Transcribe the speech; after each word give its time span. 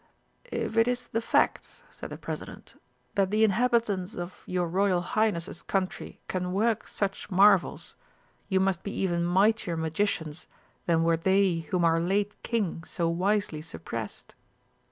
"If 0.51 0.77
it 0.77 0.87
is 0.87 1.09
the 1.09 1.21
fact," 1.21 1.83
said 1.91 2.09
the 2.09 2.17
President, 2.17 2.73
"that 3.13 3.29
the 3.29 3.43
inhabitants 3.43 4.15
of 4.15 4.41
your 4.47 4.67
Royal 4.67 5.01
Highness's 5.01 5.61
Country 5.61 6.19
can 6.27 6.53
work 6.53 6.87
such 6.87 7.29
marvels, 7.29 7.93
you 8.49 8.59
must 8.59 8.81
be 8.81 8.91
even 8.93 9.23
mightier 9.23 9.77
magicians 9.77 10.47
than 10.87 11.03
were 11.03 11.17
they 11.17 11.67
whom 11.69 11.85
our 11.85 11.99
late 12.01 12.35
King 12.41 12.83
so 12.83 13.07
wisely 13.09 13.61
suppressed." 13.61 14.33